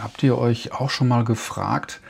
Habt 0.00 0.22
ihr 0.22 0.38
euch 0.38 0.72
auch 0.72 0.88
schon 0.88 1.08
mal 1.08 1.24
gefragt, 1.24 2.00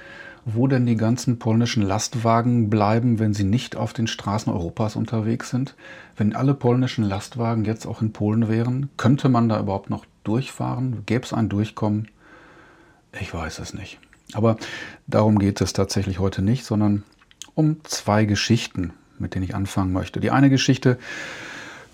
wo 0.45 0.67
denn 0.67 0.87
die 0.87 0.97
ganzen 0.97 1.39
polnischen 1.39 1.83
Lastwagen 1.83 2.71
bleiben, 2.71 3.19
wenn 3.19 3.35
sie 3.35 3.45
nicht 3.45 3.77
auf 3.77 3.93
den 3.93 4.07
Straßen 4.07 4.53
Europas 4.53 4.95
unterwegs 4.97 5.51
sind? 5.51 5.75
Wenn 6.17 6.35
alle 6.35 6.55
polnischen 6.55 7.05
Lastwagen 7.05 7.65
jetzt 7.65 7.87
auch 7.87 8.01
in 8.01 8.13
Polen 8.13 8.49
wären, 8.49 8.89
könnte 8.97 9.29
man 9.29 9.49
da 9.49 9.59
überhaupt 9.59 9.91
noch 9.91 10.05
durchfahren? 10.25 11.03
Gäbe 11.07 11.25
es 11.25 11.33
ein 11.33 11.49
Durchkommen? 11.49 12.09
Ich 13.21 13.35
weiß 13.35 13.59
es 13.59 13.75
nicht. 13.75 13.99
Aber 14.33 14.57
darum 15.07 15.39
geht 15.39 15.61
es 15.61 15.73
tatsächlich 15.73 16.19
heute 16.19 16.43
nicht, 16.43 16.65
sondern 16.65 17.03
um 17.55 17.85
zwei 17.85 18.25
Geschichten, 18.25 18.93
mit 19.19 19.35
denen 19.35 19.45
ich 19.45 19.55
anfangen 19.55 19.93
möchte. 19.93 20.21
Die 20.21 20.31
eine 20.31 20.51
Geschichte 20.51 20.99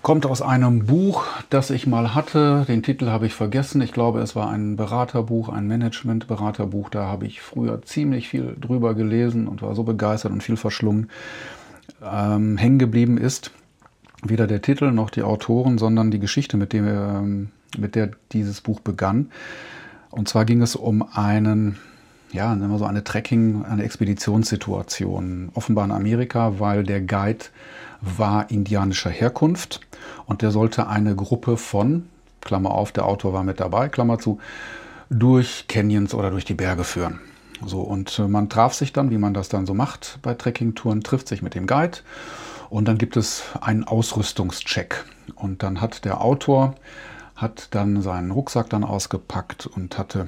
kommt 0.01 0.25
aus 0.25 0.41
einem 0.41 0.85
Buch, 0.85 1.25
das 1.49 1.69
ich 1.69 1.87
mal 1.87 2.15
hatte. 2.15 2.65
Den 2.67 2.83
Titel 2.83 3.07
habe 3.07 3.25
ich 3.25 3.33
vergessen. 3.33 3.81
Ich 3.81 3.91
glaube, 3.91 4.21
es 4.21 4.35
war 4.35 4.49
ein 4.49 4.75
Beraterbuch, 4.75 5.49
ein 5.49 5.67
Management-Beraterbuch. 5.67 6.89
Da 6.89 7.05
habe 7.05 7.25
ich 7.25 7.41
früher 7.41 7.81
ziemlich 7.81 8.29
viel 8.29 8.55
drüber 8.59 8.93
gelesen 8.93 9.47
und 9.47 9.61
war 9.61 9.75
so 9.75 9.83
begeistert 9.83 10.31
und 10.31 10.43
viel 10.43 10.57
verschlungen. 10.57 11.09
Ähm, 12.03 12.57
hängen 12.57 12.79
geblieben 12.79 13.17
ist 13.17 13.51
weder 14.23 14.47
der 14.47 14.61
Titel 14.61 14.91
noch 14.91 15.09
die 15.09 15.23
Autoren, 15.23 15.77
sondern 15.77 16.11
die 16.11 16.19
Geschichte, 16.19 16.57
mit, 16.57 16.73
dem, 16.73 16.87
ähm, 16.87 17.49
mit 17.77 17.95
der 17.95 18.11
dieses 18.31 18.61
Buch 18.61 18.79
begann. 18.79 19.31
Und 20.11 20.27
zwar 20.27 20.45
ging 20.45 20.61
es 20.61 20.75
um 20.75 21.05
einen 21.13 21.77
ja, 22.31 22.55
nennen 22.55 22.71
wir 22.71 22.77
so 22.77 22.85
eine 22.85 23.03
Trekking, 23.03 23.65
eine 23.65 23.83
Expeditionssituation, 23.83 25.49
offenbar 25.53 25.85
in 25.85 25.91
Amerika, 25.91 26.59
weil 26.59 26.83
der 26.83 27.01
Guide 27.01 27.45
war 28.01 28.49
indianischer 28.49 29.09
Herkunft 29.09 29.81
und 30.25 30.41
der 30.41 30.51
sollte 30.51 30.87
eine 30.87 31.15
Gruppe 31.15 31.57
von, 31.57 32.07
Klammer 32.41 32.71
auf, 32.71 32.91
der 32.91 33.05
Autor 33.05 33.33
war 33.33 33.43
mit 33.43 33.59
dabei, 33.59 33.89
Klammer 33.89 34.19
zu, 34.19 34.39
durch 35.09 35.65
Canyons 35.67 36.13
oder 36.13 36.29
durch 36.31 36.45
die 36.45 36.53
Berge 36.53 36.83
führen. 36.83 37.19
So, 37.65 37.81
und 37.81 38.17
äh, 38.19 38.27
man 38.27 38.47
traf 38.47 38.73
sich 38.73 38.93
dann, 38.93 39.09
wie 39.11 39.17
man 39.17 39.33
das 39.33 39.49
dann 39.49 39.65
so 39.65 39.73
macht 39.73 40.19
bei 40.21 40.33
Trekkingtouren, 40.33 41.01
trifft 41.01 41.27
sich 41.27 41.41
mit 41.41 41.55
dem 41.55 41.67
Guide 41.67 41.97
und 42.69 42.87
dann 42.87 42.97
gibt 42.97 43.17
es 43.17 43.43
einen 43.59 43.83
Ausrüstungscheck. 43.83 45.03
Und 45.35 45.63
dann 45.63 45.81
hat 45.81 46.05
der 46.05 46.21
Autor 46.21 46.75
hat 47.35 47.69
dann 47.71 48.01
seinen 48.01 48.31
Rucksack 48.31 48.69
dann 48.69 48.83
ausgepackt 48.83 49.65
und 49.65 49.97
hatte 49.97 50.27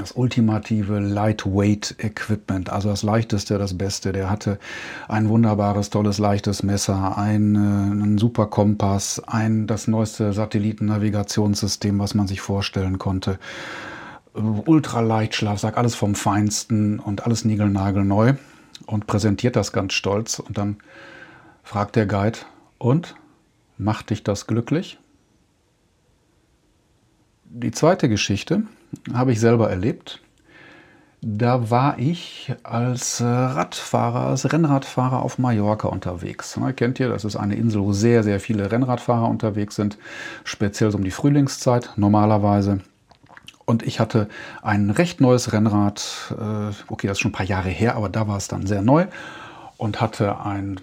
das 0.00 0.12
ultimative 0.12 0.98
Lightweight 0.98 1.96
Equipment, 1.98 2.70
also 2.70 2.88
das 2.88 3.02
leichteste, 3.02 3.58
das 3.58 3.76
Beste. 3.76 4.12
Der 4.12 4.30
hatte 4.30 4.58
ein 5.08 5.28
wunderbares, 5.28 5.90
tolles, 5.90 6.18
leichtes 6.18 6.62
Messer, 6.62 7.16
ein, 7.18 7.54
äh, 7.54 7.58
einen 7.58 8.18
super 8.18 8.46
Kompass, 8.46 9.22
ein, 9.26 9.66
das 9.66 9.88
neueste 9.88 10.32
Satellitennavigationssystem, 10.32 11.98
was 11.98 12.14
man 12.14 12.26
sich 12.26 12.40
vorstellen 12.40 12.98
konnte. 12.98 13.38
Ultraleichtschlafsack, 14.34 15.76
alles 15.76 15.94
vom 15.94 16.14
Feinsten 16.14 16.98
und 17.00 17.24
alles 17.24 17.44
niegelnagelneu 17.44 18.34
und 18.86 19.06
präsentiert 19.06 19.56
das 19.56 19.72
ganz 19.72 19.92
stolz. 19.92 20.38
Und 20.38 20.56
dann 20.56 20.76
fragt 21.62 21.96
der 21.96 22.06
Guide, 22.06 22.38
und 22.80 23.14
macht 23.78 24.10
dich 24.10 24.24
das 24.24 24.48
glücklich? 24.48 24.98
Die 27.52 27.72
zweite 27.72 28.08
Geschichte 28.08 28.62
habe 29.12 29.32
ich 29.32 29.40
selber 29.40 29.68
erlebt. 29.68 30.20
Da 31.20 31.68
war 31.68 31.98
ich 31.98 32.52
als 32.62 33.20
äh, 33.20 33.24
Radfahrer, 33.24 34.28
als 34.28 34.52
Rennradfahrer 34.52 35.20
auf 35.20 35.36
Mallorca 35.36 35.88
unterwegs. 35.88 36.58
Kennt 36.76 37.00
ihr, 37.00 37.08
das 37.08 37.24
ist 37.24 37.34
eine 37.34 37.56
Insel, 37.56 37.82
wo 37.82 37.92
sehr, 37.92 38.22
sehr 38.22 38.38
viele 38.38 38.70
Rennradfahrer 38.70 39.28
unterwegs 39.28 39.74
sind, 39.74 39.98
speziell 40.44 40.92
so 40.92 40.98
um 40.98 41.02
die 41.02 41.10
Frühlingszeit 41.10 41.94
normalerweise. 41.96 42.82
Und 43.64 43.82
ich 43.82 43.98
hatte 43.98 44.28
ein 44.62 44.90
recht 44.90 45.20
neues 45.20 45.52
Rennrad, 45.52 46.32
äh, 46.38 46.72
okay, 46.86 47.08
das 47.08 47.16
ist 47.16 47.20
schon 47.20 47.30
ein 47.30 47.34
paar 47.34 47.46
Jahre 47.46 47.68
her, 47.68 47.96
aber 47.96 48.08
da 48.08 48.28
war 48.28 48.36
es 48.36 48.46
dann 48.46 48.64
sehr 48.64 48.82
neu 48.82 49.08
und 49.76 50.00
hatte 50.00 50.40
ein 50.40 50.80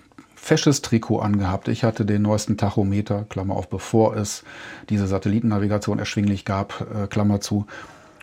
fesches 0.47 0.81
Trikot 0.81 1.19
angehabt. 1.19 1.67
Ich 1.67 1.83
hatte 1.83 2.05
den 2.05 2.21
neuesten 2.21 2.55
Tachometer, 2.55 3.25
Klammer 3.27 3.55
auf, 3.55 3.67
bevor 3.67 4.15
es 4.15 4.45
diese 4.89 5.05
Satellitennavigation 5.05 5.99
erschwinglich 5.99 6.45
gab, 6.45 6.87
äh, 6.95 7.07
Klammer 7.07 7.41
zu 7.41 7.67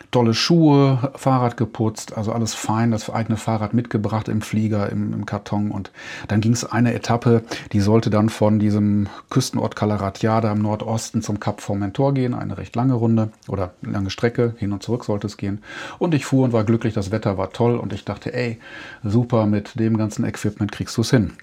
tolle 0.09 0.33
Schuhe, 0.33 1.11
Fahrrad 1.15 1.55
geputzt, 1.55 2.17
also 2.17 2.31
alles 2.31 2.55
fein, 2.55 2.89
das 2.89 3.11
eigene 3.11 3.37
Fahrrad 3.37 3.75
mitgebracht 3.75 4.27
im 4.27 4.41
Flieger, 4.41 4.89
im, 4.89 5.13
im 5.13 5.25
Karton. 5.27 5.69
Und 5.69 5.91
dann 6.27 6.41
ging 6.41 6.53
es 6.53 6.65
eine 6.65 6.95
Etappe, 6.95 7.43
die 7.73 7.79
sollte 7.79 8.09
dann 8.09 8.29
von 8.29 8.57
diesem 8.57 9.07
Küstenort 9.29 9.75
Calaratiada 9.75 10.51
im 10.51 10.63
Nordosten 10.63 11.21
zum 11.21 11.39
Kap 11.39 11.61
Formentor 11.61 12.15
gehen, 12.15 12.33
eine 12.33 12.57
recht 12.57 12.75
lange 12.75 12.95
Runde 12.95 13.29
oder 13.47 13.73
lange 13.83 14.09
Strecke, 14.09 14.55
hin 14.57 14.71
und 14.71 14.81
zurück 14.81 15.05
sollte 15.05 15.27
es 15.27 15.37
gehen. 15.37 15.61
Und 15.99 16.15
ich 16.15 16.25
fuhr 16.25 16.45
und 16.45 16.53
war 16.53 16.63
glücklich, 16.63 16.95
das 16.95 17.11
Wetter 17.11 17.37
war 17.37 17.51
toll 17.51 17.75
und 17.75 17.93
ich 17.93 18.03
dachte, 18.03 18.33
ey, 18.33 18.57
super, 19.03 19.45
mit 19.45 19.79
dem 19.79 19.95
ganzen 19.97 20.25
Equipment 20.25 20.71
kriegst 20.71 20.97
du 20.97 21.01
es 21.01 21.11
hin 21.11 21.33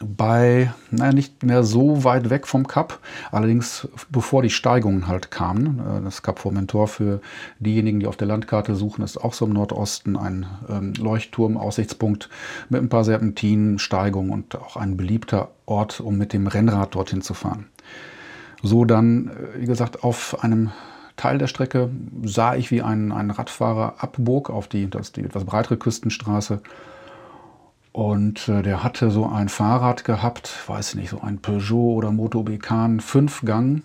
bei, 0.00 0.72
naja, 0.90 1.12
nicht 1.12 1.42
mehr 1.42 1.64
so 1.64 2.04
weit 2.04 2.30
weg 2.30 2.46
vom 2.46 2.66
Kap, 2.66 2.98
allerdings 3.30 3.88
bevor 4.10 4.42
die 4.42 4.50
Steigungen 4.50 5.06
halt 5.06 5.30
kamen. 5.30 5.80
Äh, 5.80 6.04
das 6.04 6.22
Kap 6.22 6.38
Formentor 6.38 6.88
für 6.88 7.20
diejenigen, 7.58 8.00
die 8.00 8.06
auf 8.06 8.16
der 8.16 8.28
Landkarte 8.28 8.74
suchen, 8.74 9.02
ist 9.02 9.16
auch 9.16 9.32
so 9.32 9.46
im 9.46 9.52
Nordosten 9.52 10.16
ein 10.16 10.46
ähm, 10.68 10.92
Leuchtturm, 10.94 11.56
Aussichtspunkt 11.56 12.28
mit 12.68 12.82
ein 12.82 12.88
paar 12.88 13.04
Serpentinen, 13.04 13.78
Steigungen 13.78 14.30
und 14.30 14.56
auch 14.56 14.76
ein 14.76 14.96
beliebter 14.96 15.50
Ort, 15.64 16.00
um 16.00 16.18
mit 16.18 16.32
dem 16.32 16.46
Rennrad 16.46 16.94
dorthin 16.94 17.22
zu 17.22 17.34
fahren. 17.34 17.66
So 18.62 18.84
dann, 18.84 19.28
äh, 19.28 19.62
wie 19.62 19.66
gesagt, 19.66 20.04
auf 20.04 20.42
einem 20.42 20.72
Teil 21.16 21.38
der 21.38 21.46
Strecke 21.46 21.90
sah 22.24 22.54
ich, 22.54 22.70
wie 22.70 22.82
ein, 22.82 23.10
ein 23.10 23.30
Radfahrer 23.30 23.94
abbog 23.98 24.50
auf 24.50 24.68
die, 24.68 24.90
das, 24.90 25.12
die 25.12 25.22
etwas 25.22 25.44
breitere 25.44 25.78
Küstenstraße 25.78 26.60
und 27.96 28.46
äh, 28.48 28.60
der 28.60 28.84
hatte 28.84 29.10
so 29.10 29.24
ein 29.26 29.48
Fahrrad 29.48 30.04
gehabt, 30.04 30.50
weiß 30.66 30.96
nicht, 30.96 31.08
so 31.08 31.22
ein 31.22 31.38
Peugeot 31.38 31.94
oder 31.94 32.12
Moto 32.12 32.42
Becan, 32.42 33.00
Fünfgang, 33.00 33.84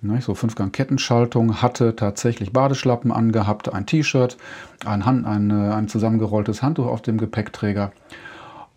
ne, 0.00 0.22
so 0.22 0.34
Fünfgang-Kettenschaltung, 0.34 1.60
hatte 1.60 1.94
tatsächlich 1.94 2.54
Badeschlappen 2.54 3.12
angehabt, 3.12 3.70
ein 3.70 3.84
T-Shirt, 3.84 4.38
ein, 4.86 5.04
Hand, 5.04 5.26
ein, 5.26 5.50
äh, 5.50 5.74
ein 5.74 5.86
zusammengerolltes 5.86 6.62
Handtuch 6.62 6.86
auf 6.86 7.02
dem 7.02 7.18
Gepäckträger 7.18 7.92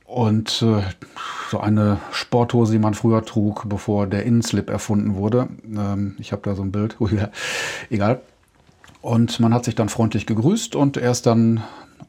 und 0.04 0.62
äh, 0.62 0.82
so 1.50 1.62
eine 1.62 2.00
Sporthose, 2.12 2.74
die 2.74 2.80
man 2.80 2.96
früher 2.96 3.24
trug, 3.24 3.70
bevor 3.70 4.08
der 4.08 4.26
Innenslip 4.26 4.70
erfunden 4.70 5.16
wurde. 5.16 5.48
Ähm, 5.74 6.18
ich 6.20 6.34
habe 6.34 6.42
da 6.44 6.54
so 6.54 6.64
ein 6.64 6.74
Bild, 6.74 6.98
egal. 7.90 8.20
Und 9.02 9.40
man 9.40 9.54
hat 9.54 9.64
sich 9.64 9.76
dann 9.76 9.88
freundlich 9.88 10.26
gegrüßt 10.26 10.76
und 10.76 10.98
er 10.98 11.12
ist 11.12 11.28
dann 11.28 11.64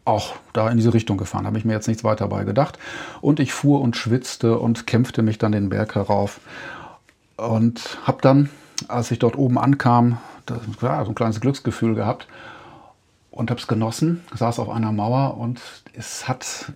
auch 0.05 0.37
da 0.53 0.71
in 0.71 0.77
diese 0.77 0.95
Richtung 0.95 1.17
gefahren. 1.17 1.47
Habe 1.47 1.59
ich 1.59 1.65
mir 1.65 1.73
jetzt 1.73 1.89
nichts 1.89 2.05
weiter 2.05 2.29
bei 2.29 2.45
gedacht. 2.45 2.79
Und 3.21 3.41
ich 3.41 3.53
fuhr 3.53 3.81
und 3.81 3.97
schwitzte 3.97 4.59
und 4.59 4.87
kämpfte 4.87 5.23
mich 5.23 5.39
dann 5.39 5.53
den 5.53 5.69
Berg 5.69 5.95
herauf. 5.95 6.41
Und 7.37 7.99
habe 8.05 8.19
dann, 8.23 8.49
als 8.89 9.11
ich 9.11 9.19
dort 9.19 9.37
oben 9.37 9.59
ankam, 9.59 10.19
das, 10.47 10.61
ja, 10.81 11.05
so 11.05 11.11
ein 11.11 11.15
kleines 11.15 11.41
Glücksgefühl 11.41 11.95
gehabt 11.95 12.29
und 13.31 13.51
habe 13.51 13.61
es 13.61 13.67
genossen, 13.67 14.23
saß 14.35 14.59
auf 14.59 14.71
einer 14.71 14.93
Mauer 14.93 15.37
und 15.37 15.61
es 15.93 16.27
hat, 16.27 16.73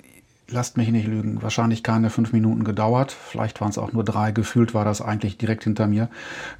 lasst 0.49 0.77
mich 0.77 0.91
nicht 0.91 1.07
lügen, 1.07 1.43
wahrscheinlich 1.43 1.83
keine 1.83 2.11
fünf 2.11 2.33
Minuten 2.33 2.65
gedauert, 2.65 3.13
vielleicht 3.13 3.61
waren 3.61 3.71
es 3.71 3.79
auch 3.79 3.93
nur 3.93 4.05
drei, 4.05 4.33
gefühlt 4.33 4.75
war 4.75 4.85
das 4.85 5.01
eigentlich 5.01 5.39
direkt 5.39 5.65
hinter 5.65 5.87
mir, 5.87 6.09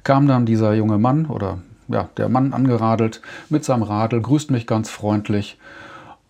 kam 0.03 0.27
dann 0.27 0.45
dieser 0.45 0.73
junge 0.73 0.97
Mann 0.97 1.27
oder 1.27 1.59
ja, 1.87 2.09
der 2.17 2.29
Mann 2.29 2.53
angeradelt 2.53 3.21
mit 3.49 3.63
seinem 3.63 3.83
Radl, 3.83 4.21
grüßt 4.21 4.49
mich 4.49 4.65
ganz 4.65 4.89
freundlich 4.89 5.57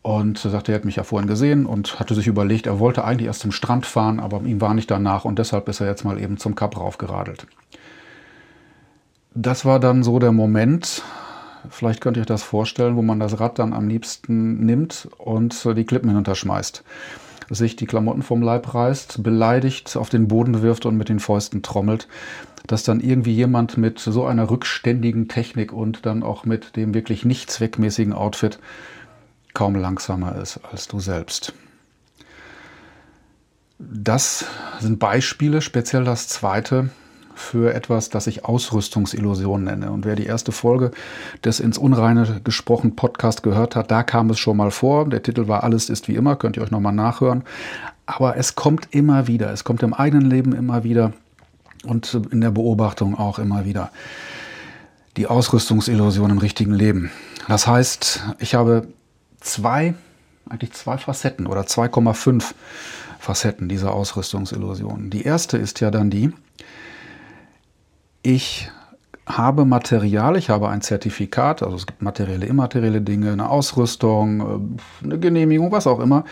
und 0.01 0.39
sagte, 0.39 0.71
er 0.71 0.77
hat 0.77 0.85
mich 0.85 0.95
ja 0.95 1.03
vorhin 1.03 1.27
gesehen 1.27 1.65
und 1.65 1.99
hatte 1.99 2.15
sich 2.15 2.27
überlegt, 2.27 2.65
er 2.65 2.79
wollte 2.79 3.03
eigentlich 3.03 3.27
erst 3.27 3.41
zum 3.41 3.51
Strand 3.51 3.85
fahren, 3.85 4.19
aber 4.19 4.41
ihm 4.41 4.59
war 4.59 4.73
nicht 4.73 4.89
danach 4.89 5.25
und 5.25 5.37
deshalb 5.37 5.69
ist 5.69 5.79
er 5.79 5.87
jetzt 5.87 6.03
mal 6.03 6.19
eben 6.19 6.37
zum 6.37 6.55
Kap 6.55 6.77
raufgeradelt. 6.77 7.45
Das 9.33 9.63
war 9.63 9.79
dann 9.79 10.03
so 10.03 10.19
der 10.19 10.31
Moment, 10.31 11.03
vielleicht 11.69 12.01
könnt 12.01 12.17
ihr 12.17 12.21
euch 12.21 12.27
das 12.27 12.43
vorstellen, 12.43 12.95
wo 12.95 13.01
man 13.01 13.19
das 13.19 13.39
Rad 13.39 13.59
dann 13.59 13.73
am 13.73 13.87
liebsten 13.87 14.65
nimmt 14.65 15.07
und 15.17 15.63
die 15.77 15.85
Klippen 15.85 16.09
hinunterschmeißt. 16.09 16.83
Sich 17.49 17.75
die 17.75 17.85
Klamotten 17.85 18.23
vom 18.23 18.41
Leib 18.41 18.73
reißt, 18.73 19.23
beleidigt 19.23 19.95
auf 19.97 20.09
den 20.09 20.27
Boden 20.27 20.61
wirft 20.61 20.85
und 20.85 20.97
mit 20.97 21.09
den 21.09 21.19
Fäusten 21.19 21.61
trommelt, 21.61 22.07
dass 22.65 22.83
dann 22.83 23.01
irgendwie 23.01 23.33
jemand 23.33 23.77
mit 23.77 23.99
so 23.99 24.25
einer 24.25 24.49
rückständigen 24.49 25.27
Technik 25.27 25.73
und 25.73 26.05
dann 26.05 26.23
auch 26.23 26.45
mit 26.45 26.75
dem 26.75 26.93
wirklich 26.93 27.25
nicht 27.25 27.51
zweckmäßigen 27.51 28.13
Outfit 28.13 28.59
kaum 29.53 29.75
langsamer 29.75 30.35
ist 30.35 30.59
als 30.71 30.87
du 30.87 30.99
selbst. 30.99 31.53
Das 33.79 34.45
sind 34.79 34.99
Beispiele, 34.99 35.61
speziell 35.61 36.03
das 36.03 36.27
zweite, 36.27 36.89
für 37.33 37.73
etwas, 37.73 38.09
das 38.09 38.27
ich 38.27 38.45
Ausrüstungsillusion 38.45 39.63
nenne. 39.63 39.91
Und 39.91 40.05
wer 40.05 40.15
die 40.15 40.25
erste 40.25 40.51
Folge 40.51 40.91
des 41.43 41.59
ins 41.59 41.77
Unreine 41.77 42.41
gesprochen 42.43 42.95
Podcast 42.95 43.41
gehört 43.43 43.75
hat, 43.75 43.89
da 43.91 44.03
kam 44.03 44.29
es 44.29 44.39
schon 44.39 44.57
mal 44.57 44.71
vor. 44.71 45.09
Der 45.09 45.23
Titel 45.23 45.47
war 45.47 45.63
Alles 45.63 45.89
ist 45.89 46.07
wie 46.07 46.15
immer, 46.15 46.35
könnt 46.35 46.57
ihr 46.57 46.63
euch 46.63 46.71
nochmal 46.71 46.93
nachhören. 46.93 47.43
Aber 48.05 48.37
es 48.37 48.55
kommt 48.55 48.89
immer 48.91 49.27
wieder, 49.27 49.51
es 49.51 49.63
kommt 49.63 49.83
im 49.83 49.93
eigenen 49.93 50.29
Leben 50.29 50.53
immer 50.53 50.83
wieder 50.83 51.13
und 51.83 52.19
in 52.31 52.41
der 52.41 52.51
Beobachtung 52.51 53.17
auch 53.17 53.39
immer 53.39 53.65
wieder. 53.65 53.91
die 55.17 55.27
Ausrüstungsillusion 55.27 56.31
im 56.31 56.37
richtigen 56.37 56.73
Leben. 56.73 57.11
Das 57.47 57.67
heißt, 57.67 58.23
ich 58.39 58.55
habe 58.55 58.87
zwei, 59.41 59.93
eigentlich 60.49 60.73
zwei 60.73 60.97
Facetten 60.97 61.47
oder 61.47 61.61
2,5 61.61 62.53
Facetten 63.19 63.69
dieser 63.69 63.93
Ausrüstungsillusion. 63.93 65.09
Die 65.09 65.23
erste 65.23 65.57
ist 65.57 65.79
ja 65.79 65.91
dann 65.91 66.09
die, 66.09 66.33
ich 68.23 68.71
habe 69.37 69.65
Material, 69.65 70.37
ich 70.37 70.49
habe 70.49 70.69
ein 70.69 70.81
Zertifikat, 70.81 71.63
also 71.63 71.75
es 71.75 71.87
gibt 71.87 72.01
materielle, 72.01 72.45
immaterielle 72.45 73.01
Dinge, 73.01 73.31
eine 73.31 73.49
Ausrüstung, 73.49 74.79
äh, 75.01 75.05
eine 75.05 75.19
Genehmigung, 75.19 75.71
was 75.71 75.87
auch 75.87 75.99
immer, 75.99 76.25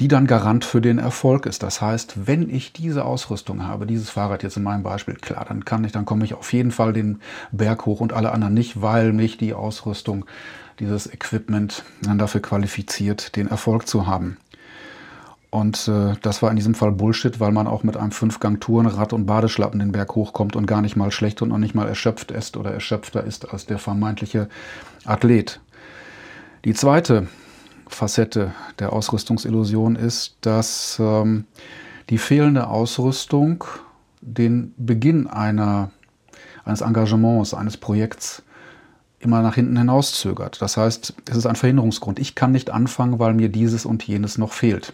die 0.00 0.08
dann 0.08 0.26
Garant 0.26 0.64
für 0.64 0.80
den 0.80 0.98
Erfolg 0.98 1.46
ist. 1.46 1.62
Das 1.62 1.80
heißt, 1.80 2.26
wenn 2.26 2.50
ich 2.50 2.72
diese 2.72 3.04
Ausrüstung 3.04 3.66
habe, 3.66 3.86
dieses 3.86 4.10
Fahrrad 4.10 4.42
jetzt 4.42 4.56
in 4.56 4.62
meinem 4.62 4.82
Beispiel, 4.82 5.14
klar, 5.14 5.44
dann 5.48 5.64
kann 5.64 5.84
ich, 5.84 5.92
dann 5.92 6.04
komme 6.04 6.24
ich 6.24 6.34
auf 6.34 6.52
jeden 6.52 6.70
Fall 6.70 6.92
den 6.92 7.20
Berg 7.52 7.86
hoch 7.86 8.00
und 8.00 8.12
alle 8.12 8.32
anderen 8.32 8.54
nicht, 8.54 8.82
weil 8.82 9.12
mich 9.12 9.36
die 9.36 9.54
Ausrüstung, 9.54 10.24
dieses 10.78 11.12
Equipment 11.12 11.84
dann 12.02 12.18
dafür 12.18 12.42
qualifiziert, 12.42 13.36
den 13.36 13.48
Erfolg 13.48 13.86
zu 13.86 14.06
haben. 14.06 14.36
Und 15.56 15.88
äh, 15.88 16.12
das 16.20 16.42
war 16.42 16.50
in 16.50 16.56
diesem 16.56 16.74
Fall 16.74 16.92
Bullshit, 16.92 17.40
weil 17.40 17.50
man 17.50 17.66
auch 17.66 17.82
mit 17.82 17.96
einem 17.96 18.10
Fünfgang-Tourenrad 18.10 19.14
und 19.14 19.24
Badeschlappen 19.24 19.78
den 19.78 19.90
Berg 19.90 20.14
hochkommt 20.14 20.54
und 20.54 20.66
gar 20.66 20.82
nicht 20.82 20.96
mal 20.96 21.10
schlecht 21.10 21.40
und 21.40 21.48
noch 21.48 21.56
nicht 21.56 21.74
mal 21.74 21.88
erschöpft 21.88 22.30
ist 22.30 22.58
oder 22.58 22.72
erschöpfter 22.72 23.24
ist 23.24 23.50
als 23.50 23.64
der 23.64 23.78
vermeintliche 23.78 24.50
Athlet. 25.06 25.60
Die 26.66 26.74
zweite 26.74 27.28
Facette 27.88 28.52
der 28.80 28.92
Ausrüstungsillusion 28.92 29.96
ist, 29.96 30.36
dass 30.42 30.98
ähm, 31.00 31.46
die 32.10 32.18
fehlende 32.18 32.66
Ausrüstung 32.66 33.64
den 34.20 34.74
Beginn 34.76 35.26
einer, 35.26 35.90
eines 36.66 36.82
Engagements, 36.82 37.54
eines 37.54 37.78
Projekts 37.78 38.42
immer 39.20 39.40
nach 39.40 39.54
hinten 39.54 39.78
hinauszögert. 39.78 40.60
Das 40.60 40.76
heißt, 40.76 41.14
es 41.30 41.36
ist 41.38 41.46
ein 41.46 41.56
Verhinderungsgrund. 41.56 42.18
Ich 42.18 42.34
kann 42.34 42.52
nicht 42.52 42.68
anfangen, 42.68 43.18
weil 43.18 43.32
mir 43.32 43.48
dieses 43.48 43.86
und 43.86 44.06
jenes 44.06 44.36
noch 44.36 44.52
fehlt 44.52 44.92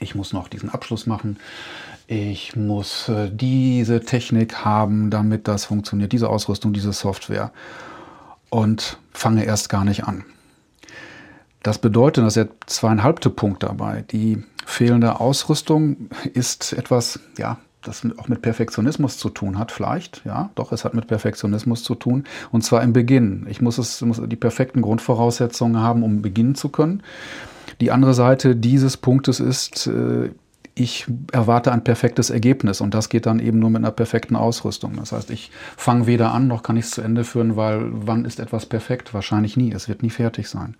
ich 0.00 0.14
muss 0.14 0.32
noch 0.32 0.48
diesen 0.48 0.70
Abschluss 0.70 1.06
machen, 1.06 1.38
ich 2.06 2.56
muss 2.56 3.08
äh, 3.08 3.30
diese 3.32 4.00
Technik 4.00 4.64
haben, 4.64 5.10
damit 5.10 5.46
das 5.46 5.66
funktioniert, 5.66 6.12
diese 6.12 6.28
Ausrüstung, 6.28 6.72
diese 6.72 6.92
Software 6.92 7.52
und 8.48 8.98
fange 9.12 9.44
erst 9.44 9.68
gar 9.68 9.84
nicht 9.84 10.04
an. 10.04 10.24
Das 11.62 11.78
bedeutet, 11.78 12.24
dass 12.24 12.34
der 12.34 12.48
zweieinhalbte 12.66 13.30
Punkt 13.30 13.62
dabei, 13.62 14.04
die 14.10 14.42
fehlende 14.66 15.20
Ausrüstung 15.20 16.08
ist 16.34 16.72
etwas, 16.72 17.20
ja, 17.38 17.58
das 17.82 18.06
auch 18.18 18.28
mit 18.28 18.42
Perfektionismus 18.42 19.16
zu 19.16 19.30
tun 19.30 19.58
hat, 19.58 19.72
vielleicht, 19.72 20.22
ja, 20.24 20.50
doch, 20.54 20.72
es 20.72 20.84
hat 20.84 20.94
mit 20.94 21.06
Perfektionismus 21.06 21.82
zu 21.82 21.94
tun, 21.94 22.24
und 22.50 22.62
zwar 22.62 22.82
im 22.82 22.92
Beginn. 22.92 23.46
Ich 23.48 23.60
muss, 23.60 23.78
es, 23.78 24.00
muss 24.02 24.20
die 24.24 24.36
perfekten 24.36 24.82
Grundvoraussetzungen 24.82 25.80
haben, 25.80 26.02
um 26.02 26.22
beginnen 26.22 26.54
zu 26.54 26.68
können. 26.68 27.02
Die 27.80 27.90
andere 27.90 28.14
Seite 28.14 28.56
dieses 28.56 28.96
Punktes 28.96 29.40
ist, 29.40 29.86
äh, 29.86 30.30
ich 30.74 31.06
erwarte 31.32 31.72
ein 31.72 31.84
perfektes 31.84 32.30
Ergebnis 32.30 32.80
und 32.80 32.94
das 32.94 33.08
geht 33.08 33.26
dann 33.26 33.40
eben 33.40 33.58
nur 33.58 33.70
mit 33.70 33.78
einer 33.78 33.90
perfekten 33.90 34.36
Ausrüstung. 34.36 34.96
Das 34.96 35.12
heißt, 35.12 35.30
ich 35.30 35.50
fange 35.76 36.06
weder 36.06 36.32
an, 36.32 36.46
noch 36.46 36.62
kann 36.62 36.76
ich 36.76 36.86
es 36.86 36.90
zu 36.92 37.02
Ende 37.02 37.24
führen, 37.24 37.56
weil 37.56 37.82
wann 37.90 38.24
ist 38.24 38.40
etwas 38.40 38.66
perfekt? 38.66 39.12
Wahrscheinlich 39.12 39.56
nie. 39.56 39.72
Es 39.72 39.88
wird 39.88 40.02
nie 40.02 40.10
fertig 40.10 40.48
sein. 40.48 40.76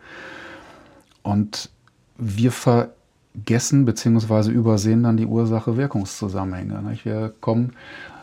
Und 1.22 1.70
wir 2.16 2.52
vergessen 2.52 3.84
bzw. 3.84 4.50
übersehen 4.50 5.02
dann 5.02 5.16
die 5.16 5.26
Ursache-Wirkungszusammenhänge. 5.26 6.98
Wir 7.02 7.32
kommen, 7.40 7.72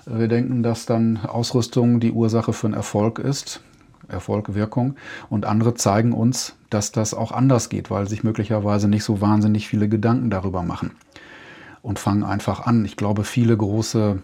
wir 0.05 0.27
denken, 0.27 0.63
dass 0.63 0.85
dann 0.85 1.17
Ausrüstung 1.17 1.99
die 1.99 2.11
Ursache 2.11 2.53
für 2.53 2.67
einen 2.67 2.75
Erfolg 2.75 3.19
ist. 3.19 3.61
Erfolg, 4.07 4.53
Wirkung. 4.53 4.95
Und 5.29 5.45
andere 5.45 5.73
zeigen 5.73 6.13
uns, 6.13 6.55
dass 6.69 6.91
das 6.91 7.13
auch 7.13 7.31
anders 7.31 7.69
geht, 7.69 7.89
weil 7.89 8.07
sich 8.07 8.23
möglicherweise 8.23 8.87
nicht 8.87 9.03
so 9.03 9.21
wahnsinnig 9.21 9.67
viele 9.67 9.89
Gedanken 9.89 10.29
darüber 10.29 10.63
machen. 10.63 10.91
Und 11.81 11.99
fangen 11.99 12.23
einfach 12.23 12.65
an. 12.65 12.83
Ich 12.85 12.97
glaube, 12.97 13.23
viele 13.23 13.55
große 13.55 14.21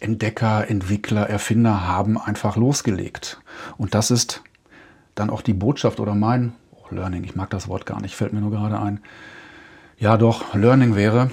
Entdecker, 0.00 0.68
Entwickler, 0.68 1.28
Erfinder 1.28 1.86
haben 1.86 2.18
einfach 2.18 2.56
losgelegt. 2.56 3.40
Und 3.76 3.94
das 3.94 4.10
ist 4.10 4.42
dann 5.14 5.30
auch 5.30 5.42
die 5.42 5.54
Botschaft 5.54 6.00
oder 6.00 6.14
mein 6.14 6.52
oh, 6.72 6.94
Learning. 6.94 7.24
Ich 7.24 7.36
mag 7.36 7.50
das 7.50 7.68
Wort 7.68 7.86
gar 7.86 8.00
nicht, 8.00 8.16
fällt 8.16 8.32
mir 8.32 8.40
nur 8.40 8.50
gerade 8.50 8.80
ein. 8.80 9.00
Ja, 9.98 10.16
doch, 10.16 10.54
Learning 10.54 10.96
wäre, 10.96 11.30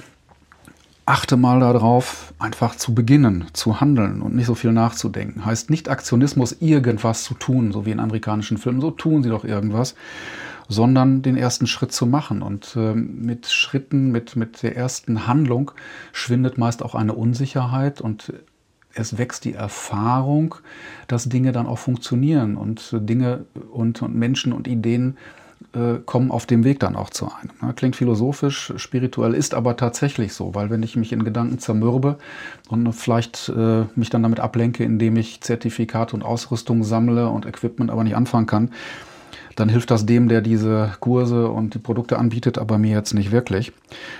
achte 1.08 1.38
mal 1.38 1.60
darauf, 1.60 2.34
einfach 2.38 2.76
zu 2.76 2.94
beginnen, 2.94 3.46
zu 3.54 3.80
handeln 3.80 4.20
und 4.20 4.34
nicht 4.34 4.44
so 4.44 4.54
viel 4.54 4.72
nachzudenken. 4.72 5.46
Heißt 5.46 5.70
nicht 5.70 5.88
Aktionismus, 5.88 6.56
irgendwas 6.60 7.24
zu 7.24 7.32
tun, 7.32 7.72
so 7.72 7.86
wie 7.86 7.92
in 7.92 8.00
amerikanischen 8.00 8.58
Filmen, 8.58 8.82
so 8.82 8.90
tun 8.90 9.22
sie 9.22 9.30
doch 9.30 9.44
irgendwas, 9.44 9.94
sondern 10.68 11.22
den 11.22 11.38
ersten 11.38 11.66
Schritt 11.66 11.92
zu 11.92 12.04
machen. 12.04 12.42
Und 12.42 12.76
äh, 12.76 12.92
mit 12.94 13.46
Schritten, 13.46 14.12
mit, 14.12 14.36
mit 14.36 14.62
der 14.62 14.76
ersten 14.76 15.26
Handlung 15.26 15.70
schwindet 16.12 16.58
meist 16.58 16.82
auch 16.82 16.94
eine 16.94 17.14
Unsicherheit 17.14 18.02
und 18.02 18.34
es 18.92 19.16
wächst 19.16 19.46
die 19.46 19.54
Erfahrung, 19.54 20.56
dass 21.06 21.28
Dinge 21.28 21.52
dann 21.52 21.66
auch 21.66 21.78
funktionieren 21.78 22.56
und 22.56 22.90
Dinge 22.92 23.46
und, 23.70 24.02
und 24.02 24.14
Menschen 24.14 24.52
und 24.52 24.68
Ideen 24.68 25.16
äh, 25.74 25.98
kommen 26.04 26.30
auf 26.30 26.46
dem 26.46 26.64
Weg 26.64 26.80
dann 26.80 26.96
auch 26.96 27.10
zu 27.10 27.26
einem. 27.26 27.50
Ja, 27.60 27.72
klingt 27.72 27.96
philosophisch, 27.96 28.72
spirituell, 28.76 29.34
ist 29.34 29.54
aber 29.54 29.76
tatsächlich 29.76 30.32
so, 30.32 30.54
weil 30.54 30.70
wenn 30.70 30.82
ich 30.82 30.96
mich 30.96 31.12
in 31.12 31.24
Gedanken 31.24 31.58
zermürbe 31.58 32.18
und 32.68 32.92
vielleicht 32.92 33.50
äh, 33.50 33.84
mich 33.94 34.10
dann 34.10 34.22
damit 34.22 34.40
ablenke, 34.40 34.84
indem 34.84 35.16
ich 35.16 35.40
Zertifikate 35.40 36.14
und 36.14 36.22
Ausrüstung 36.22 36.84
sammle 36.84 37.28
und 37.28 37.46
Equipment 37.46 37.90
aber 37.90 38.04
nicht 38.04 38.16
anfangen 38.16 38.46
kann, 38.46 38.70
dann 39.56 39.68
hilft 39.68 39.90
das 39.90 40.06
dem, 40.06 40.28
der 40.28 40.40
diese 40.40 40.92
Kurse 41.00 41.48
und 41.48 41.74
die 41.74 41.80
Produkte 41.80 42.18
anbietet, 42.18 42.58
aber 42.58 42.78
mir 42.78 42.94
jetzt 42.94 43.12
nicht 43.12 43.32
wirklich. 43.32 43.72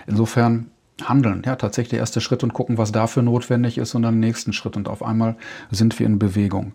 Insofern 0.07 0.67
handeln, 1.05 1.43
ja, 1.47 1.57
tatsächlich 1.57 1.91
der 1.91 2.01
erste 2.01 2.21
Schritt 2.21 2.43
und 2.43 2.53
gucken, 2.53 2.77
was 2.77 2.93
dafür 2.93 3.23
notwendig 3.23 3.79
ist 3.79 3.95
und 3.95 4.03
dann 4.03 4.15
den 4.15 4.21
nächsten 4.21 4.53
Schritt 4.53 4.77
und 4.77 4.89
auf 4.89 5.03
einmal 5.03 5.37
sind 5.71 5.99
wir 5.99 6.07
in 6.07 6.19
Bewegung. 6.19 6.73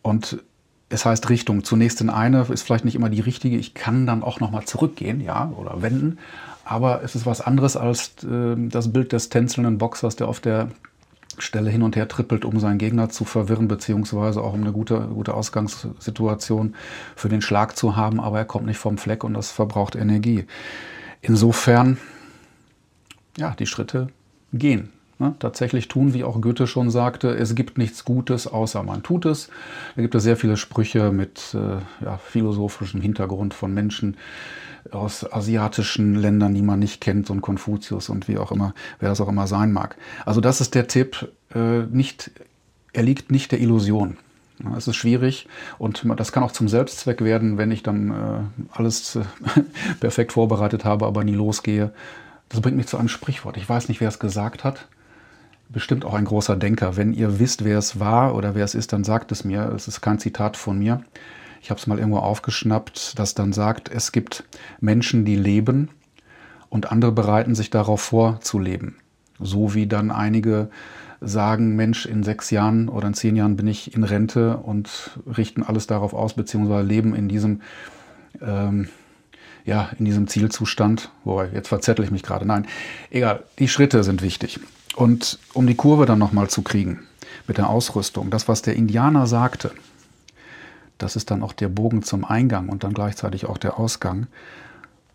Und 0.00 0.42
es 0.92 1.04
heißt 1.04 1.28
Richtung. 1.30 1.64
Zunächst 1.64 2.00
in 2.00 2.10
eine 2.10 2.46
ist 2.50 2.62
vielleicht 2.62 2.84
nicht 2.84 2.94
immer 2.94 3.08
die 3.08 3.20
richtige. 3.20 3.56
Ich 3.56 3.74
kann 3.74 4.06
dann 4.06 4.22
auch 4.22 4.40
nochmal 4.40 4.64
zurückgehen, 4.64 5.20
ja, 5.20 5.50
oder 5.56 5.82
wenden. 5.82 6.18
Aber 6.64 7.02
es 7.02 7.14
ist 7.14 7.26
was 7.26 7.40
anderes 7.40 7.76
als 7.76 8.12
äh, 8.24 8.54
das 8.56 8.92
Bild 8.92 9.12
des 9.12 9.28
tänzelnden 9.28 9.78
Boxers, 9.78 10.16
der 10.16 10.28
auf 10.28 10.40
der 10.40 10.68
Stelle 11.38 11.70
hin 11.70 11.82
und 11.82 11.96
her 11.96 12.08
trippelt, 12.08 12.44
um 12.44 12.60
seinen 12.60 12.78
Gegner 12.78 13.08
zu 13.08 13.24
verwirren, 13.24 13.66
beziehungsweise 13.66 14.42
auch 14.42 14.52
um 14.52 14.60
eine 14.60 14.72
gute, 14.72 15.00
gute 15.00 15.34
Ausgangssituation 15.34 16.74
für 17.16 17.30
den 17.30 17.40
Schlag 17.40 17.76
zu 17.76 17.96
haben, 17.96 18.20
aber 18.20 18.38
er 18.38 18.44
kommt 18.44 18.66
nicht 18.66 18.76
vom 18.76 18.98
Fleck 18.98 19.24
und 19.24 19.32
das 19.32 19.50
verbraucht 19.50 19.96
Energie. 19.96 20.44
Insofern, 21.22 21.96
ja, 23.38 23.54
die 23.58 23.66
Schritte 23.66 24.08
gehen. 24.52 24.90
Ne, 25.22 25.36
tatsächlich 25.38 25.86
tun, 25.86 26.14
wie 26.14 26.24
auch 26.24 26.40
Goethe 26.40 26.66
schon 26.66 26.90
sagte, 26.90 27.28
es 27.28 27.54
gibt 27.54 27.78
nichts 27.78 28.04
Gutes, 28.04 28.48
außer 28.48 28.82
man 28.82 29.04
tut 29.04 29.24
es. 29.24 29.50
Da 29.94 30.02
gibt 30.02 30.16
es 30.16 30.24
sehr 30.24 30.36
viele 30.36 30.56
Sprüche 30.56 31.12
mit 31.12 31.54
äh, 31.54 32.04
ja, 32.04 32.16
philosophischem 32.16 33.00
Hintergrund 33.00 33.54
von 33.54 33.72
Menschen 33.72 34.16
aus 34.90 35.32
asiatischen 35.32 36.16
Ländern, 36.16 36.54
die 36.54 36.62
man 36.62 36.80
nicht 36.80 37.00
kennt, 37.00 37.28
so 37.28 37.34
ein 37.34 37.40
Konfuzius 37.40 38.08
und 38.08 38.26
wie 38.26 38.36
auch 38.36 38.50
immer, 38.50 38.74
wer 38.98 39.10
das 39.10 39.20
auch 39.20 39.28
immer 39.28 39.46
sein 39.46 39.70
mag. 39.70 39.94
Also 40.26 40.40
das 40.40 40.60
ist 40.60 40.74
der 40.74 40.88
Tipp, 40.88 41.30
äh, 41.54 41.82
nicht, 41.82 42.32
er 42.92 43.04
liegt 43.04 43.30
nicht 43.30 43.52
der 43.52 43.60
Illusion. 43.60 44.16
Es 44.76 44.88
ist 44.88 44.96
schwierig 44.96 45.46
und 45.78 46.04
das 46.16 46.32
kann 46.32 46.42
auch 46.42 46.50
zum 46.50 46.66
Selbstzweck 46.66 47.22
werden, 47.22 47.58
wenn 47.58 47.70
ich 47.70 47.84
dann 47.84 48.10
äh, 48.10 48.64
alles 48.72 49.14
äh, 49.14 49.22
perfekt 50.00 50.32
vorbereitet 50.32 50.84
habe, 50.84 51.06
aber 51.06 51.22
nie 51.22 51.36
losgehe. 51.36 51.92
Das 52.48 52.60
bringt 52.60 52.76
mich 52.76 52.88
zu 52.88 52.96
einem 52.96 53.08
Sprichwort. 53.08 53.56
Ich 53.56 53.68
weiß 53.68 53.88
nicht, 53.88 54.00
wer 54.00 54.08
es 54.08 54.18
gesagt 54.18 54.64
hat 54.64 54.88
bestimmt 55.72 56.04
auch 56.04 56.14
ein 56.14 56.24
großer 56.24 56.56
Denker. 56.56 56.96
Wenn 56.96 57.12
ihr 57.12 57.38
wisst, 57.38 57.64
wer 57.64 57.78
es 57.78 57.98
war 57.98 58.34
oder 58.34 58.54
wer 58.54 58.64
es 58.64 58.74
ist, 58.74 58.92
dann 58.92 59.04
sagt 59.04 59.32
es 59.32 59.44
mir. 59.44 59.72
Es 59.74 59.88
ist 59.88 60.00
kein 60.00 60.18
Zitat 60.18 60.56
von 60.56 60.78
mir. 60.78 61.02
Ich 61.62 61.70
habe 61.70 61.78
es 61.78 61.86
mal 61.86 61.98
irgendwo 61.98 62.18
aufgeschnappt, 62.18 63.18
das 63.18 63.34
dann 63.34 63.52
sagt, 63.52 63.88
es 63.88 64.12
gibt 64.12 64.44
Menschen, 64.80 65.24
die 65.24 65.36
leben 65.36 65.90
und 66.68 66.90
andere 66.90 67.12
bereiten 67.12 67.54
sich 67.54 67.70
darauf 67.70 68.00
vor 68.00 68.40
zu 68.40 68.58
leben. 68.58 68.96
So 69.38 69.74
wie 69.74 69.86
dann 69.86 70.10
einige 70.10 70.70
sagen, 71.20 71.76
Mensch, 71.76 72.04
in 72.04 72.24
sechs 72.24 72.50
Jahren 72.50 72.88
oder 72.88 73.06
in 73.06 73.14
zehn 73.14 73.36
Jahren 73.36 73.56
bin 73.56 73.68
ich 73.68 73.94
in 73.94 74.02
Rente 74.02 74.56
und 74.56 75.18
richten 75.26 75.62
alles 75.62 75.86
darauf 75.86 76.14
aus, 76.14 76.34
beziehungsweise 76.34 76.86
leben 76.86 77.14
in 77.14 77.28
diesem, 77.28 77.60
ähm, 78.40 78.88
ja, 79.64 79.90
in 79.98 80.04
diesem 80.04 80.28
Zielzustand. 80.28 81.10
Wobei, 81.24 81.48
jetzt 81.52 81.68
verzettel 81.68 82.04
ich 82.04 82.10
mich 82.10 82.22
gerade. 82.22 82.46
Nein, 82.46 82.66
egal, 83.10 83.42
die 83.58 83.68
Schritte 83.68 84.04
sind 84.04 84.22
wichtig. 84.22 84.60
Und 84.96 85.38
um 85.54 85.66
die 85.66 85.74
Kurve 85.74 86.06
dann 86.06 86.18
nochmal 86.18 86.50
zu 86.50 86.62
kriegen 86.62 87.00
mit 87.46 87.58
der 87.58 87.68
Ausrüstung, 87.68 88.30
das, 88.30 88.48
was 88.48 88.62
der 88.62 88.76
Indianer 88.76 89.26
sagte, 89.26 89.72
das 90.98 91.16
ist 91.16 91.30
dann 91.30 91.42
auch 91.42 91.52
der 91.52 91.68
Bogen 91.68 92.02
zum 92.02 92.24
Eingang 92.24 92.68
und 92.68 92.84
dann 92.84 92.92
gleichzeitig 92.92 93.46
auch 93.46 93.58
der 93.58 93.78
Ausgang. 93.78 94.26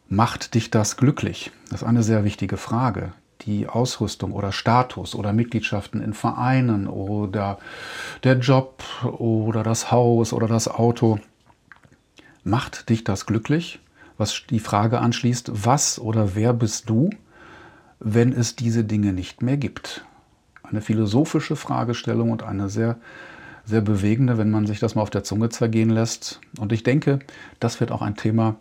Macht 0.10 0.56
dich 0.56 0.72
das 0.72 0.98
glücklich? 0.98 1.52
Das 1.70 1.82
ist 1.82 1.88
eine 1.88 2.04
sehr 2.04 2.24
wichtige 2.24 2.58
Frage. 2.58 3.14
die 3.42 3.68
Ausrüstung 3.68 4.32
oder 4.32 4.52
Status 4.52 5.16
oder 5.16 5.34
Mitgliedschaften 5.34 6.02
in 6.02 6.14
Vereinen 6.14 6.88
oder 6.88 7.60
der 8.24 8.40
Job 8.40 8.84
oder 9.04 9.64
das 9.64 9.92
Haus 9.92 10.34
oder 10.34 10.48
das 10.48 10.68
Auto, 10.68 11.20
macht 12.44 12.90
dich 12.90 13.04
das 13.04 13.26
glücklich? 13.26 13.80
Was 14.18 14.44
die 14.50 14.60
Frage 14.60 15.00
anschließt, 15.00 15.52
was 15.66 16.00
oder 16.00 16.36
wer 16.36 16.54
bist 16.54 16.90
du, 16.90 17.10
wenn 18.00 18.34
es 18.34 18.56
diese 18.56 18.84
Dinge 18.84 19.14
nicht 19.14 19.42
mehr 19.42 19.58
gibt? 19.58 20.06
Eine 20.64 20.82
philosophische 20.82 21.56
Fragestellung 21.56 22.32
und 22.32 22.44
eine 22.44 22.70
sehr, 22.70 22.98
sehr 23.64 23.82
bewegende, 23.82 24.38
wenn 24.38 24.52
man 24.52 24.66
sich 24.66 24.80
das 24.80 24.96
mal 24.96 25.02
auf 25.02 25.10
der 25.10 25.24
Zunge 25.24 25.50
zergehen 25.50 25.90
lässt. 25.90 26.42
Und 26.60 26.72
ich 26.72 26.84
denke, 26.84 27.20
das 27.60 27.80
wird 27.80 27.92
auch 27.92 28.02
ein 28.02 28.16
Thema 28.16 28.56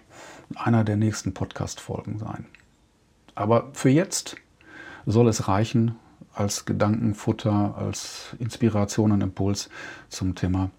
einer 0.54 0.84
der 0.84 0.96
nächsten 0.96 1.34
Podcast-Folgen 1.34 2.18
sein. 2.18 2.46
Aber 3.34 3.70
für 3.72 3.90
jetzt 3.90 4.36
soll 5.04 5.28
es 5.28 5.48
reichen 5.48 5.96
als 6.32 6.64
Gedankenfutter, 6.64 7.76
als 7.76 8.36
Inspiration 8.38 9.12
und 9.12 9.22
Impuls 9.22 9.70
zum 10.08 10.34
Thema 10.34 10.70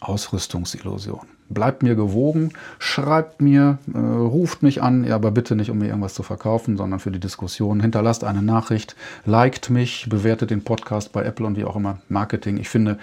Ausrüstungsillusion. 0.00 1.35
Bleibt 1.48 1.82
mir 1.82 1.94
gewogen, 1.94 2.52
schreibt 2.78 3.40
mir, 3.40 3.78
äh, 3.94 3.98
ruft 3.98 4.62
mich 4.62 4.82
an, 4.82 5.04
ja, 5.04 5.14
aber 5.14 5.30
bitte 5.30 5.54
nicht, 5.54 5.70
um 5.70 5.78
mir 5.78 5.86
irgendwas 5.86 6.14
zu 6.14 6.22
verkaufen, 6.22 6.76
sondern 6.76 6.98
für 6.98 7.10
die 7.10 7.20
Diskussion. 7.20 7.80
Hinterlasst 7.80 8.24
eine 8.24 8.42
Nachricht, 8.42 8.96
liked 9.24 9.70
mich, 9.70 10.08
bewertet 10.08 10.50
den 10.50 10.64
Podcast 10.64 11.12
bei 11.12 11.24
Apple 11.24 11.46
und 11.46 11.56
wie 11.56 11.64
auch 11.64 11.76
immer 11.76 11.98
Marketing. 12.08 12.56
Ich 12.56 12.68
finde, 12.68 12.98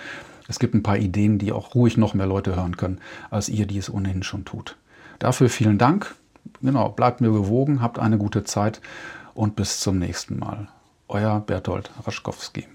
es 0.48 0.60
gibt 0.60 0.74
ein 0.74 0.84
paar 0.84 0.98
Ideen, 0.98 1.40
die 1.40 1.52
auch 1.52 1.74
ruhig 1.74 1.98
noch 1.98 2.14
mehr 2.14 2.28
Leute 2.28 2.56
hören 2.56 2.78
können, 2.78 3.00
als 3.30 3.48
ihr, 3.50 3.66
die 3.66 3.78
es 3.78 3.92
ohnehin 3.92 4.24
schon 4.24 4.46
tut. 4.46 4.76
Dafür 5.20 5.50
vielen 5.50 5.78
Dank. 5.78 6.16
Genau, 6.62 6.90
bleibt 6.90 7.22
mir 7.22 7.32
gewogen, 7.32 7.82
habt 7.82 8.00
eine 8.00 8.18
gute 8.18 8.44
Zeit 8.44 8.82
und 9.34 9.56
bis 9.56 9.80
zum 9.80 10.00
nächsten 10.00 10.38
Mal. 10.38 10.68
Euer 11.08 11.40
Bertolt 11.40 11.92
Raschkowski. 12.06 12.68